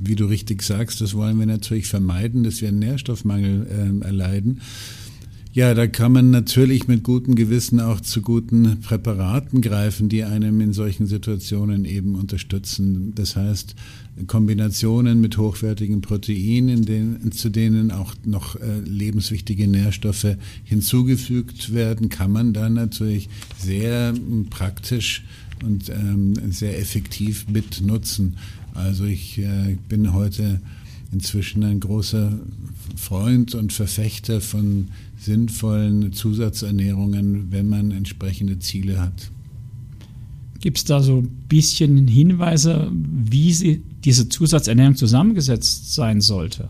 wie 0.00 0.16
du 0.16 0.24
richtig 0.24 0.62
sagst, 0.62 1.00
das 1.00 1.14
wollen 1.14 1.38
wir 1.38 1.46
natürlich 1.46 1.86
vermeiden, 1.86 2.42
dass 2.42 2.62
wir 2.62 2.68
einen 2.68 2.78
Nährstoffmangel 2.78 4.00
äh, 4.02 4.04
erleiden. 4.06 4.62
Ja, 5.52 5.74
da 5.74 5.88
kann 5.88 6.12
man 6.12 6.30
natürlich 6.30 6.86
mit 6.86 7.02
gutem 7.02 7.34
Gewissen 7.34 7.80
auch 7.80 8.00
zu 8.00 8.22
guten 8.22 8.80
Präparaten 8.82 9.60
greifen, 9.60 10.08
die 10.08 10.22
einem 10.22 10.60
in 10.60 10.72
solchen 10.72 11.08
Situationen 11.08 11.84
eben 11.86 12.14
unterstützen. 12.14 13.12
Das 13.16 13.34
heißt, 13.34 13.74
Kombinationen 14.28 15.20
mit 15.20 15.38
hochwertigen 15.38 16.02
Proteinen, 16.02 17.32
zu 17.32 17.48
denen 17.48 17.90
auch 17.90 18.14
noch 18.24 18.54
äh, 18.54 18.78
lebenswichtige 18.84 19.66
Nährstoffe 19.66 20.36
hinzugefügt 20.62 21.74
werden, 21.74 22.10
kann 22.10 22.30
man 22.30 22.52
dann 22.52 22.74
natürlich 22.74 23.28
sehr 23.58 24.14
praktisch 24.50 25.24
und 25.64 25.88
ähm, 25.88 26.34
sehr 26.52 26.78
effektiv 26.78 27.46
mit 27.48 27.80
nutzen. 27.84 28.36
Also 28.72 29.04
ich 29.04 29.38
äh, 29.38 29.76
bin 29.88 30.12
heute 30.12 30.60
inzwischen 31.12 31.64
ein 31.64 31.80
großer 31.80 32.38
Freund 32.96 33.54
und 33.54 33.72
Verfechter 33.72 34.40
von 34.40 34.88
sinnvollen 35.18 36.12
Zusatzernährungen, 36.12 37.50
wenn 37.50 37.68
man 37.68 37.90
entsprechende 37.90 38.58
Ziele 38.58 39.00
hat. 39.00 39.30
Gibt 40.60 40.78
es 40.78 40.84
da 40.84 41.02
so 41.02 41.18
ein 41.18 41.28
bisschen 41.48 42.06
Hinweise, 42.06 42.90
wie 42.92 43.52
sie, 43.52 43.82
diese 44.04 44.28
Zusatzernährung 44.28 44.94
zusammengesetzt 44.94 45.94
sein 45.94 46.20
sollte? 46.20 46.68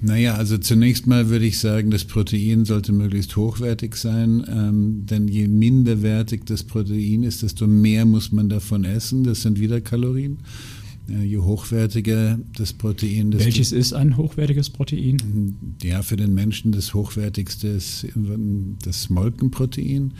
Naja, 0.00 0.34
also 0.34 0.58
zunächst 0.58 1.06
mal 1.06 1.30
würde 1.30 1.46
ich 1.46 1.58
sagen, 1.58 1.90
das 1.90 2.04
Protein 2.04 2.66
sollte 2.66 2.92
möglichst 2.92 3.36
hochwertig 3.36 3.96
sein, 3.96 4.44
ähm, 4.48 5.06
denn 5.06 5.28
je 5.28 5.48
minderwertig 5.48 6.44
das 6.44 6.62
Protein 6.62 7.22
ist, 7.22 7.42
desto 7.42 7.66
mehr 7.66 8.04
muss 8.04 8.30
man 8.30 8.50
davon 8.50 8.84
essen. 8.84 9.24
Das 9.24 9.40
sind 9.40 9.58
wieder 9.58 9.80
Kalorien. 9.80 10.38
Äh, 11.08 11.24
je 11.24 11.38
hochwertiger 11.38 12.38
das 12.56 12.72
Protein. 12.72 13.30
Desto 13.30 13.46
Welches 13.46 13.72
ist 13.72 13.92
ein 13.92 14.16
hochwertiges 14.16 14.70
Protein? 14.70 15.76
Ja, 15.82 16.02
für 16.02 16.16
den 16.16 16.34
Menschen 16.34 16.72
das 16.72 16.94
hochwertigste 16.94 17.68
ist 17.68 18.06
das 18.84 19.10
Molkenprotein. 19.10 20.14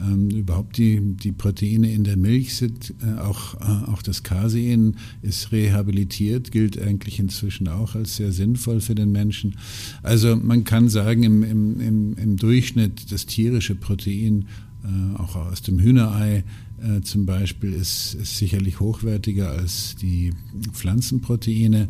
Ähm, 0.00 0.28
überhaupt 0.30 0.76
die, 0.76 1.00
die 1.00 1.30
Proteine 1.30 1.92
in 1.92 2.02
der 2.02 2.16
Milch 2.16 2.56
sind, 2.56 2.92
äh, 3.00 3.20
auch, 3.20 3.54
äh, 3.60 3.90
auch 3.90 4.02
das 4.02 4.24
Casein 4.24 4.96
ist 5.22 5.52
rehabilitiert, 5.52 6.50
gilt 6.50 6.80
eigentlich 6.82 7.20
inzwischen 7.20 7.68
auch 7.68 7.94
als 7.94 8.16
sehr 8.16 8.32
sinnvoll 8.32 8.80
für 8.80 8.96
den 8.96 9.12
Menschen. 9.12 9.54
Also 10.02 10.34
man 10.34 10.64
kann 10.64 10.88
sagen, 10.88 11.22
im, 11.22 11.44
im, 11.44 11.80
im, 11.80 12.16
im 12.16 12.36
Durchschnitt 12.36 13.12
das 13.12 13.26
tierische 13.26 13.76
Protein, 13.76 14.46
äh, 14.82 15.16
auch 15.16 15.36
aus 15.36 15.62
dem 15.62 15.78
Hühnerei, 15.78 16.42
äh, 16.84 17.00
zum 17.02 17.26
Beispiel 17.26 17.72
ist, 17.72 18.14
ist, 18.14 18.36
sicherlich 18.36 18.80
hochwertiger 18.80 19.50
als 19.50 19.96
die 19.96 20.32
Pflanzenproteine. 20.72 21.88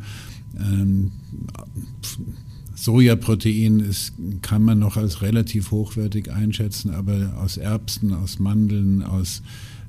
Ähm, 0.58 1.12
Sojaprotein 2.74 3.80
ist, 3.80 4.12
kann 4.42 4.62
man 4.62 4.78
noch 4.78 4.96
als 4.96 5.22
relativ 5.22 5.70
hochwertig 5.70 6.30
einschätzen, 6.30 6.90
aber 6.90 7.34
aus 7.38 7.56
Erbsen, 7.56 8.12
aus 8.12 8.38
Mandeln, 8.38 9.02
aus 9.02 9.42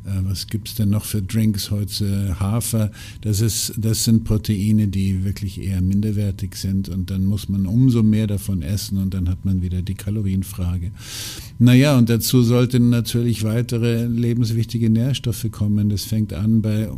äh, 0.06 0.24
was 0.24 0.48
gibt 0.48 0.70
es 0.70 0.76
denn 0.76 0.90
noch 0.90 1.06
für 1.06 1.22
Drinks 1.22 1.72
heute? 1.72 2.40
Hafer. 2.40 2.92
Das, 3.22 3.42
ist, 3.42 3.74
das 3.78 4.04
sind 4.04 4.24
Proteine, 4.24 4.88
die 4.88 5.24
wirklich 5.24 5.60
eher 5.60 5.82
minderwertig 5.82 6.56
sind 6.56 6.90
und 6.90 7.10
dann 7.10 7.26
muss 7.26 7.50
man 7.50 7.66
umso 7.66 8.04
mehr 8.04 8.28
davon 8.28 8.62
essen 8.62 8.98
und 9.00 9.14
dann 9.14 9.30
hat 9.30 9.46
man 9.46 9.62
wieder 9.62 9.82
die 9.82 9.96
Kalorienfrage. 9.96 10.92
Naja, 11.58 11.98
und 11.98 12.10
dazu 12.10 12.42
sollten 12.42 12.90
natürlich 12.90 13.46
weitere 13.46 14.08
lebenswichtige 14.08 14.90
Nährstoffe 14.90 15.48
kommen. 15.52 15.90
Das 15.90 16.04
fängt 16.04 16.34
an 16.34 16.62
bei 16.62 16.90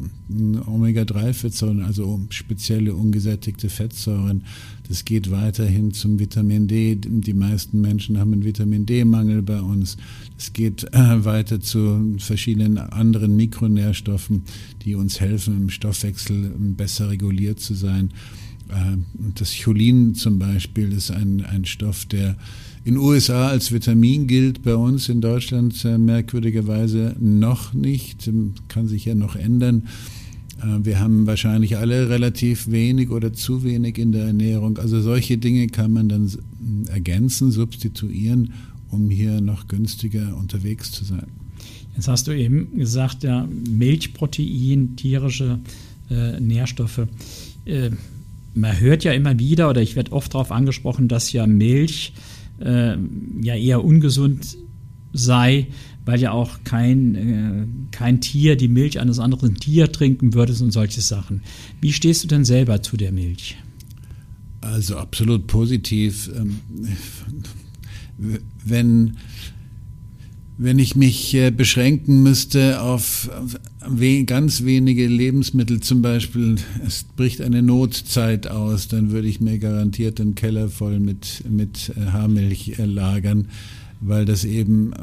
Omega-3-Fettsäuren, 0.66 1.84
also 1.84 2.22
spezielle 2.30 2.96
ungesättigte 2.96 3.70
Fettsäuren. 3.70 4.46
Das 4.88 5.06
geht 5.06 5.30
weiterhin 5.30 5.92
zum 5.92 6.18
Vitamin 6.18 6.68
D. 6.68 6.96
Die 6.96 7.34
meisten 7.36 7.82
Menschen 7.82 8.18
haben 8.18 8.34
einen 8.34 8.46
Vitamin 8.46 8.88
D-Mangel 8.88 9.44
bei 9.44 9.62
uns. 9.62 9.96
Es 10.40 10.54
geht 10.54 10.86
äh, 10.92 11.24
weiter 11.24 11.60
zu 11.60 12.16
verschiedenen 12.18 12.80
anderen 12.80 13.36
Mikronährstoffen, 13.36 14.42
die 14.84 14.96
uns 14.96 15.20
helfen, 15.20 15.56
im 15.56 15.70
Stoffwechsel 15.70 16.52
besser 16.58 17.12
reguliert 17.12 17.60
zu 17.60 17.76
sein. 17.76 18.10
Äh, 18.70 18.98
das 19.36 19.56
Cholin 19.56 20.16
zum 20.16 20.40
Beispiel 20.40 20.92
ist 20.94 21.12
ein, 21.12 21.46
ein 21.46 21.66
Stoff, 21.66 22.06
der 22.06 22.38
in 22.88 22.96
USA 22.96 23.50
als 23.50 23.74
Vitamin 23.74 24.27
gilt, 24.27 24.63
bei 24.63 24.74
uns 24.74 25.10
in 25.10 25.20
Deutschland 25.20 25.84
äh, 25.84 25.98
merkwürdigerweise 25.98 27.17
noch 27.20 27.74
nicht, 27.74 28.32
kann 28.70 28.88
sich 28.88 29.03
ja 29.03 29.13
noch 29.13 29.36
ändern. 29.36 29.89
Äh, 30.62 30.86
wir 30.86 31.01
haben 31.01 31.27
wahrscheinlich 31.27 31.77
alle 31.77 32.08
relativ 32.08 32.72
wenig 32.72 33.10
oder 33.10 33.34
zu 33.34 33.65
wenig 33.65 33.98
in 33.98 34.13
der 34.13 34.27
Ernährung. 34.27 34.77
Also 34.77 35.01
solche 35.01 35.38
Dinge 35.38 35.67
kann 35.67 35.91
man 35.91 36.08
dann 36.08 36.32
ergänzen, 36.88 37.51
substituieren, 37.51 38.53
um 38.89 39.10
hier 39.10 39.41
noch 39.41 39.67
günstiger 39.67 40.38
unterwegs 40.38 40.94
zu 40.94 41.03
sein. 41.03 41.27
Jetzt 41.98 42.08
hast 42.08 42.27
du 42.27 42.32
eben 42.32 42.77
gesagt, 42.77 43.24
ja, 43.24 43.50
Milchprotein, 43.70 44.96
tierische 44.96 45.60
äh, 46.10 46.39
Nährstoffe. 46.39 47.01
Äh, 47.65 47.89
man 48.53 48.79
hört 48.79 49.03
ja 49.03 49.12
immer 49.12 49.38
wieder, 49.39 49.70
oder 49.70 49.82
ich 49.82 49.98
werde 49.98 50.13
oft 50.13 50.34
darauf 50.34 50.53
angesprochen, 50.53 51.10
dass 51.10 51.34
ja 51.34 51.46
Milch 51.46 52.13
äh, 52.60 52.98
ja 53.42 53.56
eher 53.56 53.84
ungesund 53.84 54.58
sei, 55.14 55.68
weil 56.06 56.20
ja 56.20 56.32
auch 56.32 56.64
kein, 56.64 57.16
äh, 57.16 57.68
kein 57.92 58.22
Tier 58.22 58.56
die 58.56 58.68
Milch 58.68 59.00
eines 59.00 59.20
anderen 59.20 59.56
Tier 59.56 59.92
trinken 59.92 60.34
würde 60.34 60.54
und 60.62 60.72
solche 60.72 61.02
Sachen. 61.02 61.42
Wie 61.82 61.94
stehst 61.94 62.24
du 62.24 62.28
denn 62.28 62.46
selber 62.46 62.82
zu 62.82 62.98
der 62.98 63.12
Milch? 63.12 63.58
Also 64.62 64.98
absolut 64.98 65.48
positiv. 65.48 66.30
Ähm, 66.36 66.60
wenn, 68.64 69.18
wenn 70.58 70.80
ich 70.80 70.96
mich 70.96 71.34
äh, 71.36 71.52
beschränken 71.52 72.24
müsste 72.24 72.82
auf 72.82 73.30
ganz 74.26 74.64
wenige 74.64 75.08
Lebensmittel, 75.08 75.80
zum 75.80 76.02
Beispiel 76.02 76.56
es 76.86 77.04
bricht 77.04 77.42
eine 77.42 77.62
Notzeit 77.62 78.48
aus, 78.48 78.88
dann 78.88 79.12
würde 79.12 79.28
ich 79.28 79.40
mir 79.40 79.60
garantiert 79.60 80.20
den 80.20 80.36
Keller 80.36 80.70
voll 80.70 81.00
mit, 81.00 81.44
mit 81.50 81.92
äh, 81.96 82.12
Haarmilch 82.12 82.74
lagern 82.78 83.48
weil 84.00 84.25
das 84.25 84.44
eben 84.46 84.94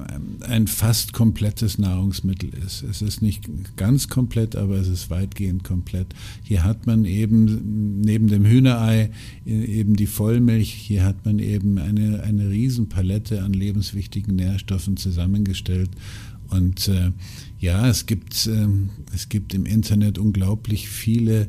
ein 0.41 0.67
fast 0.67 1.13
komplettes 1.13 1.79
Nahrungsmittel 1.79 2.51
ist. 2.65 2.83
Es 2.83 3.03
ist 3.03 3.23
nicht 3.23 3.49
ganz 3.77 4.09
komplett, 4.09 4.57
aber 4.57 4.77
es 4.77 4.89
ist 4.89 5.11
weitgehend 5.11 5.65
komplett. 5.65 6.15
Hier 6.43 6.65
hat 6.65 6.87
man 6.87 7.05
eben 7.05 8.01
neben 8.01 8.29
dem 8.29 8.45
Hühnerei 8.45 9.11
eben 9.45 9.97
die 9.97 10.07
Vollmilch, 10.07 10.73
hier 10.73 11.05
hat 11.05 11.25
man 11.25 11.39
eben 11.39 11.79
eine, 11.79 12.23
eine 12.23 12.51
Riesenpalette 12.51 13.43
an 13.43 13.53
lebenswichtigen 13.53 14.37
Nährstoffen 14.37 14.97
zusammengestellt. 14.97 15.91
Und 16.51 16.89
äh, 16.89 17.11
ja, 17.59 17.89
es 17.89 18.07
gibt, 18.07 18.47
äh, 18.47 18.67
es 19.15 19.29
gibt 19.29 19.55
im 19.55 19.67
Internet 19.67 20.19
unglaublich 20.19 20.89
viele 20.89 21.43
äh, 21.43 21.47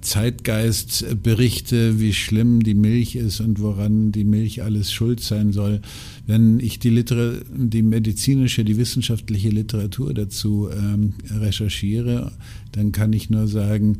Zeitgeistberichte, 0.00 2.00
wie 2.00 2.14
schlimm 2.14 2.62
die 2.62 2.74
Milch 2.74 3.16
ist 3.16 3.40
und 3.40 3.60
woran 3.60 4.12
die 4.12 4.24
Milch 4.24 4.62
alles 4.62 4.92
schuld 4.92 5.20
sein 5.20 5.52
soll. 5.52 5.80
Wenn 6.26 6.60
ich 6.60 6.78
die, 6.78 6.90
Liter 6.90 7.40
die 7.54 7.82
medizinische, 7.82 8.64
die 8.64 8.76
wissenschaftliche 8.76 9.50
Literatur 9.50 10.14
dazu 10.14 10.68
ähm, 10.70 11.14
recherchiere, 11.30 12.32
dann 12.72 12.92
kann 12.92 13.12
ich 13.12 13.30
nur 13.30 13.46
sagen, 13.46 13.98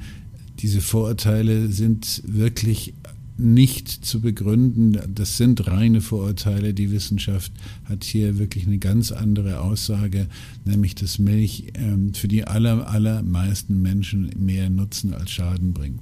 diese 0.60 0.80
Vorurteile 0.80 1.68
sind 1.68 2.22
wirklich 2.26 2.94
nicht 3.38 4.04
zu 4.04 4.20
begründen. 4.20 4.98
Das 5.14 5.36
sind 5.36 5.66
reine 5.68 6.00
Vorurteile. 6.00 6.74
Die 6.74 6.90
Wissenschaft 6.90 7.52
hat 7.84 8.04
hier 8.04 8.38
wirklich 8.38 8.66
eine 8.66 8.78
ganz 8.78 9.12
andere 9.12 9.60
Aussage, 9.60 10.26
nämlich 10.64 10.96
dass 10.96 11.18
Milch 11.18 11.64
ähm, 11.74 12.12
für 12.14 12.28
die 12.28 12.44
aller, 12.44 12.88
allermeisten 12.88 13.80
Menschen 13.80 14.30
mehr 14.38 14.68
Nutzen 14.70 15.14
als 15.14 15.30
Schaden 15.30 15.72
bringt. 15.72 16.00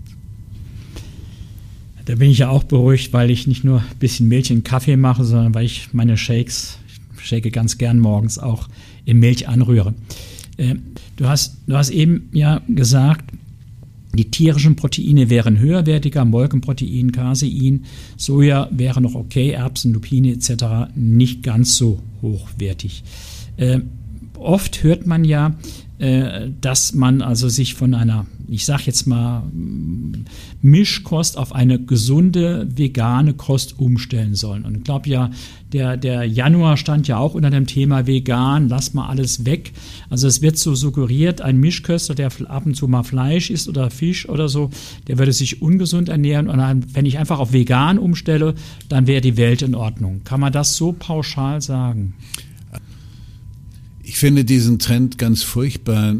Da 2.07 2.15
bin 2.15 2.31
ich 2.31 2.39
ja 2.39 2.49
auch 2.49 2.65
beruhigt, 2.65 3.13
weil 3.13 3.31
ich 3.31 3.47
nicht 3.47 3.65
nur 3.65 3.81
ein 3.81 3.99
bisschen 3.99 4.29
Milch 4.29 4.51
in 4.51 4.65
Kaffee 4.65 4.97
mache, 4.97 5.25
sondern 5.25 5.55
weil 5.55 5.67
ich 5.67 5.93
meine 5.93 6.17
Shakes, 6.17 6.79
ich 7.19 7.27
shake 7.27 7.51
ganz 7.51 7.79
gern 7.79 7.99
morgens 7.99 8.39
auch 8.39 8.69
in 9.05 9.19
Milch 9.19 9.49
anrühre. 9.49 9.95
Äh, 10.57 10.77
du, 11.17 11.29
hast, 11.29 11.57
du 11.67 11.77
hast 11.77 11.91
eben 11.91 12.31
ja 12.33 12.63
gesagt, 12.69 13.31
die 14.17 14.31
tierischen 14.31 14.77
Proteine 14.77 15.31
wären 15.31 15.59
höherwertiger, 15.59 16.25
Molkenprotein, 16.25 17.13
Casein, 17.13 17.85
Soja 18.17 18.69
wäre 18.71 19.01
noch 19.01 19.15
okay, 19.15 19.51
Erbsen, 19.51 19.93
Lupine 19.93 20.33
etc. 20.33 20.91
nicht 20.95 21.43
ganz 21.43 21.77
so 21.77 22.01
hochwertig. 22.23 23.05
Äh, 23.57 23.81
oft 24.39 24.83
hört 24.83 25.07
man 25.07 25.25
ja, 25.25 25.57
dass 25.99 26.93
man 26.93 27.23
also 27.23 27.49
sich 27.49 27.75
von 27.75 27.95
einer, 27.95 28.27
ich 28.49 28.67
sag 28.67 28.87
jetzt 28.87 29.07
mal, 29.07 29.45
Mischkost 30.61 31.39
auf 31.39 31.55
eine 31.55 31.83
gesunde 31.83 32.69
vegane 32.77 33.33
Kost 33.33 33.79
umstellen 33.79 34.35
soll. 34.35 34.63
Und 34.65 34.77
ich 34.77 34.85
glaube 34.85 35.09
ja, 35.09 35.31
der, 35.73 35.97
der 35.97 36.25
Januar 36.25 36.77
stand 36.77 37.09
ja 37.09 37.17
auch 37.17 37.35
unter 37.35 37.51
dem 37.51 37.67
Thema 37.67 38.07
vegan, 38.07 38.69
lass 38.69 38.93
mal 38.93 39.09
alles 39.09 39.47
weg. 39.47 39.73
Also 40.11 40.29
es 40.29 40.43
wird 40.43 40.59
so 40.59 40.75
suggeriert, 40.75 41.41
ein 41.41 41.59
Mischköster, 41.59 42.15
der 42.15 42.31
ab 42.49 42.67
und 42.67 42.75
zu 42.75 42.89
mal 42.89 43.03
Fleisch 43.03 43.51
isst 43.51 43.69
oder 43.69 43.91
Fisch 43.91 44.29
oder 44.29 44.49
so, 44.49 44.71
der 45.09 45.19
würde 45.19 45.33
sich 45.33 45.63
ungesund 45.63 46.11
ernähren. 46.11 46.49
Und 46.49 46.59
dann, 46.59 46.85
wenn 46.95 47.07
ich 47.07 47.19
einfach 47.19 47.39
auf 47.39 47.53
vegan 47.55 47.99
umstelle, 47.99 48.55
dann 48.89 49.07
wäre 49.07 49.23
die 49.23 49.39
Welt 49.39 49.63
in 49.63 49.75
Ordnung. 49.75 50.23
Kann 50.25 50.41
man 50.41 50.53
das 50.53 50.77
so 50.77 50.93
pauschal 50.93 51.63
sagen? 51.63 52.15
Ich 54.09 54.19
finde 54.19 54.45
diesen 54.45 54.79
Trend 54.79 55.19
ganz 55.19 55.43
furchtbar, 55.43 56.15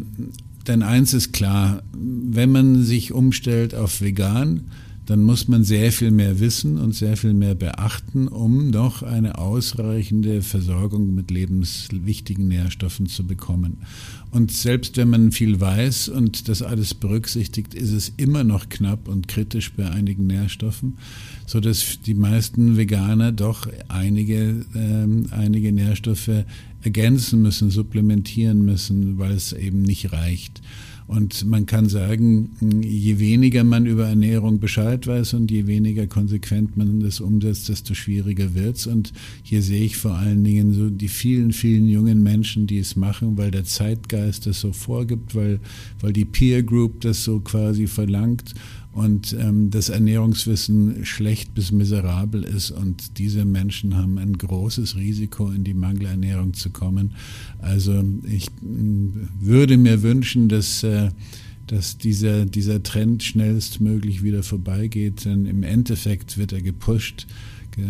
denn 0.67 0.83
eins 0.83 1.13
ist 1.13 1.31
klar, 1.31 1.83
wenn 1.93 2.51
man 2.51 2.83
sich 2.83 3.13
umstellt 3.13 3.73
auf 3.73 4.01
vegan, 4.01 4.65
dann 5.05 5.23
muss 5.23 5.47
man 5.47 5.63
sehr 5.63 5.93
viel 5.93 6.11
mehr 6.11 6.41
wissen 6.41 6.77
und 6.77 6.93
sehr 6.93 7.15
viel 7.15 7.33
mehr 7.33 7.55
beachten, 7.55 8.27
um 8.27 8.71
noch 8.71 9.03
eine 9.03 9.37
ausreichende 9.37 10.41
Versorgung 10.41 11.15
mit 11.15 11.31
lebenswichtigen 11.31 12.49
Nährstoffen 12.49 13.07
zu 13.07 13.25
bekommen. 13.25 13.77
Und 14.31 14.51
selbst 14.51 14.97
wenn 14.97 15.09
man 15.09 15.31
viel 15.31 15.61
weiß 15.61 16.09
und 16.09 16.49
das 16.49 16.61
alles 16.61 16.93
berücksichtigt, 16.93 17.73
ist 17.73 17.93
es 17.93 18.11
immer 18.17 18.43
noch 18.43 18.67
knapp 18.67 19.07
und 19.07 19.29
kritisch 19.29 19.71
bei 19.71 19.89
einigen 19.89 20.27
Nährstoffen, 20.27 20.97
so 21.45 21.61
dass 21.61 22.01
die 22.05 22.15
meisten 22.15 22.75
Veganer 22.75 23.31
doch 23.31 23.65
einige, 23.87 24.65
äh, 24.75 25.33
einige 25.33 25.71
Nährstoffe 25.71 26.43
ergänzen 26.87 27.41
müssen, 27.41 27.69
supplementieren 27.69 28.63
müssen, 28.63 29.17
weil 29.17 29.33
es 29.33 29.51
eben 29.51 29.81
nicht 29.81 30.13
reicht. 30.13 30.61
Und 31.05 31.45
man 31.45 31.65
kann 31.65 31.87
sagen, 31.87 32.49
je 32.81 33.17
weniger 33.17 33.63
man 33.63 33.85
über 33.85 34.07
Ernährung 34.07 34.59
Bescheid 34.59 35.07
weiß 35.07 35.35
und 35.35 35.49
je 35.49 35.65
weniger 35.65 36.05
konsequent 36.05 36.75
man 36.75 36.99
das 36.99 37.21
umsetzt, 37.21 37.69
desto 37.69 37.93
schwieriger 37.93 38.53
wird's. 38.55 38.87
Und 38.87 39.13
hier 39.41 39.61
sehe 39.61 39.85
ich 39.85 39.95
vor 39.95 40.15
allen 40.15 40.43
Dingen 40.43 40.73
so 40.73 40.89
die 40.89 41.07
vielen, 41.07 41.53
vielen 41.53 41.87
jungen 41.87 42.23
Menschen, 42.23 42.67
die 42.67 42.79
es 42.79 42.97
machen, 42.97 43.37
weil 43.37 43.51
der 43.51 43.63
Zeitgeist 43.63 44.47
das 44.47 44.59
so 44.59 44.73
vorgibt, 44.73 45.33
weil, 45.33 45.61
weil 46.01 46.11
die 46.11 46.25
Peer 46.25 46.61
Group 46.61 46.99
das 47.01 47.23
so 47.23 47.39
quasi 47.39 47.87
verlangt 47.87 48.53
und 48.97 49.37
ähm, 49.39 49.69
das 49.69 49.89
Ernährungswissen 49.89 51.05
schlecht 51.05 51.53
bis 51.53 51.71
miserabel 51.71 52.43
ist 52.43 52.71
und 52.71 53.19
diese 53.19 53.45
Menschen 53.45 53.95
haben 53.95 54.17
ein 54.17 54.35
großes 54.39 54.95
Risiko, 54.95 55.51
in 55.51 55.63
die 55.63 55.75
Mangelernährung 55.75 56.55
zu 56.55 56.71
kommen. 56.71 57.13
Also 57.59 58.03
ich 58.23 58.47
mm, 58.59 59.09
würde 59.39 59.77
mir 59.77 60.01
wünschen, 60.01 60.49
dass 60.49 60.81
äh, 60.81 61.09
dass 61.67 61.97
dieser, 61.97 62.45
dieser 62.45 62.81
Trend 62.81 63.21
schnellstmöglich 63.23 64.23
wieder 64.23 64.41
vorbeigeht, 64.41 65.25
denn 65.25 65.45
im 65.45 65.63
Endeffekt 65.63 66.37
wird 66.37 66.53
er 66.53 66.61
gepusht, 66.61 67.27
äh, 67.77 67.81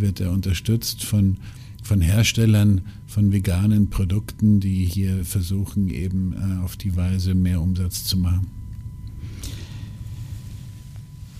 wird 0.00 0.20
er 0.20 0.32
unterstützt 0.32 1.04
von, 1.04 1.36
von 1.82 2.00
Herstellern 2.00 2.80
von 3.06 3.30
veganen 3.30 3.88
Produkten, 3.88 4.58
die 4.58 4.84
hier 4.84 5.24
versuchen, 5.24 5.90
eben 5.90 6.32
äh, 6.32 6.64
auf 6.64 6.76
die 6.76 6.96
Weise 6.96 7.36
mehr 7.36 7.60
Umsatz 7.60 8.02
zu 8.02 8.16
machen. 8.16 8.55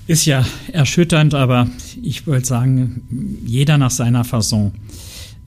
Ist 0.06 0.24
ja 0.24 0.46
erschütternd, 0.72 1.34
aber 1.34 1.68
ich 2.00 2.26
wollte 2.26 2.46
sagen, 2.46 3.40
jeder 3.44 3.76
nach 3.78 3.90
seiner 3.90 4.24
Fasson. 4.24 4.72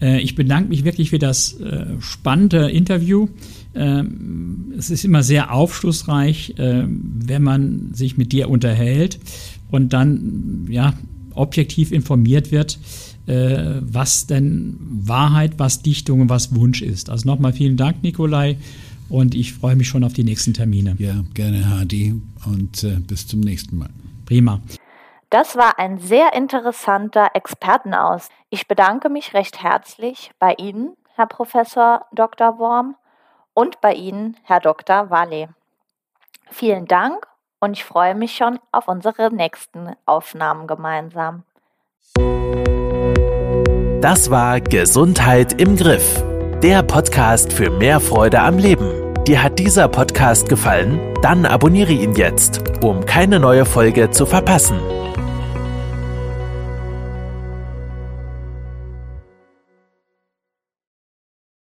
Äh, 0.02 0.22
ich 0.22 0.36
bedanke 0.36 0.70
mich 0.70 0.84
wirklich 0.84 1.10
für 1.12 1.20
das 1.20 1.54
äh, 1.60 1.86
spannende 2.00 2.70
Interview. 2.70 3.28
Äh, 3.74 4.04
es 4.78 4.90
ist 4.90 5.06
immer 5.06 5.24
sehr 5.24 5.54
aufschlussreich, 5.54 6.56
wenn 6.58 7.44
man 7.44 7.94
sich 7.94 8.18
mit 8.18 8.32
dir 8.32 8.50
unterhält 8.50 9.20
und 9.72 9.94
dann 9.94 10.68
ja 10.70 10.94
objektiv 11.34 11.92
informiert 11.92 12.52
wird, 12.52 12.80
was 13.26 14.26
denn 14.26 14.78
Wahrheit, 14.80 15.54
was 15.58 15.82
Dichtung 15.82 16.22
und 16.22 16.30
was 16.30 16.56
Wunsch 16.56 16.82
ist. 16.82 17.10
Also 17.10 17.28
nochmal 17.28 17.54
vielen 17.54 17.76
Dank, 17.78 18.02
Nikolai. 18.04 18.58
Und 19.10 19.36
ich 19.36 19.54
freue 19.54 19.76
mich 19.76 19.88
schon 19.88 20.04
auf 20.04 20.14
die 20.14 20.24
nächsten 20.24 20.54
Termine. 20.54 20.96
Ja, 20.98 21.24
gerne, 21.34 21.70
Hadi. 21.70 22.16
Und 22.46 22.84
äh, 22.84 22.98
bis 23.06 23.28
zum 23.28 23.42
nächsten 23.42 23.78
Mal. 23.78 23.90
Prima. 24.30 24.62
Das 25.32 25.58
war 25.58 25.80
ein 25.80 25.98
sehr 25.98 26.34
interessanter 26.34 27.32
Expertenaus. 27.34 28.30
Ich 28.52 28.68
bedanke 28.68 29.10
mich 29.10 29.34
recht 29.34 29.64
herzlich 29.64 30.30
bei 30.38 30.54
Ihnen, 30.54 30.96
Herr 31.16 31.26
Professor 31.26 32.06
Dr. 32.12 32.60
Worm, 32.60 32.96
und 33.56 33.82
bei 33.82 33.94
Ihnen, 33.94 34.38
Herr 34.44 34.60
Dr. 34.60 35.10
Walle. 35.10 35.50
Vielen 36.52 36.86
Dank 36.86 37.26
und 37.60 37.74
ich 37.74 37.84
freue 37.84 38.14
mich 38.14 38.36
schon 38.36 38.60
auf 38.72 38.88
unsere 38.88 39.34
nächsten 39.34 39.96
Aufnahmen 40.06 40.68
gemeinsam. 40.68 41.44
Das 44.02 44.30
war 44.30 44.62
Gesundheit 44.62 45.60
im 45.60 45.76
Griff, 45.76 46.24
der 46.62 46.84
Podcast 46.84 47.52
für 47.52 47.72
mehr 47.72 48.00
Freude 48.00 48.42
am 48.42 48.60
Leben. 48.60 49.12
Dir 49.26 49.42
hat 49.42 49.58
dieser 49.58 49.88
Podcast 49.88 50.48
gefallen? 50.48 51.09
Dann 51.22 51.46
abonniere 51.46 51.92
ihn 51.92 52.16
jetzt, 52.16 52.62
um 52.82 53.06
keine 53.06 53.42
neue 53.42 53.66
Folge 53.66 54.10
zu 54.10 54.26
verpassen. 54.26 54.80